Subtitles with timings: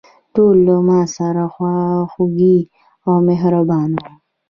[0.35, 2.57] ټول له ماسره خواخوږي
[3.07, 4.13] او مهربانه وو.